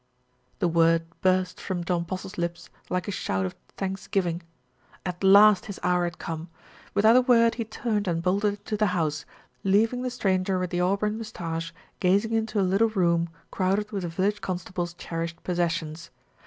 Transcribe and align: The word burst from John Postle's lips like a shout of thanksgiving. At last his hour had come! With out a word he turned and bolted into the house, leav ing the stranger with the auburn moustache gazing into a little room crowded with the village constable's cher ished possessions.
The 0.57 0.67
word 0.67 1.03
burst 1.21 1.61
from 1.61 1.83
John 1.83 2.05
Postle's 2.05 2.35
lips 2.39 2.71
like 2.89 3.07
a 3.07 3.11
shout 3.11 3.45
of 3.45 3.53
thanksgiving. 3.77 4.41
At 5.05 5.23
last 5.23 5.67
his 5.67 5.79
hour 5.83 6.05
had 6.05 6.17
come! 6.17 6.49
With 6.95 7.05
out 7.05 7.15
a 7.17 7.21
word 7.21 7.53
he 7.53 7.65
turned 7.65 8.07
and 8.07 8.23
bolted 8.23 8.55
into 8.57 8.75
the 8.77 8.87
house, 8.97 9.25
leav 9.63 9.93
ing 9.93 10.01
the 10.01 10.09
stranger 10.09 10.57
with 10.57 10.71
the 10.71 10.81
auburn 10.81 11.19
moustache 11.19 11.71
gazing 11.99 12.31
into 12.33 12.59
a 12.59 12.63
little 12.65 12.89
room 12.89 13.29
crowded 13.51 13.91
with 13.91 14.01
the 14.01 14.09
village 14.09 14.41
constable's 14.41 14.95
cher 14.97 15.25
ished 15.27 15.43
possessions. 15.43 16.09